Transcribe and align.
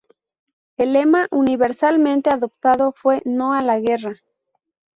El 0.77 0.93
lema 0.93 1.27
universalmente 1.29 2.31
adoptado 2.31 2.91
fue 2.91 3.21
¡No 3.23 3.53
a 3.53 3.61
la 3.61 3.77
guerra!. 3.79 4.15